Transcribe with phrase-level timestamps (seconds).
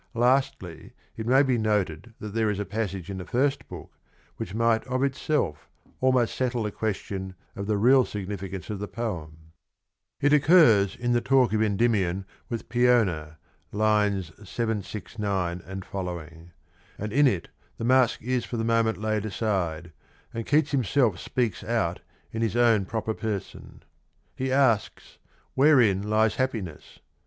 [0.15, 3.99] Lastly it may be noted that there is a passage in the first book
[4.37, 9.51] which might of itself almost settle the question of the real significance of the poem.
[10.19, 13.37] It occurs in the talk of Endymion with Peona
[13.71, 15.95] (769 sq.),
[16.97, 19.91] and in it the mask is for the moment laid aside,
[20.33, 21.99] and Keats himself speaks out
[22.31, 23.83] in his own proper person.
[24.35, 25.19] He asks"
[25.53, 27.01] Wherein lies ha ppiness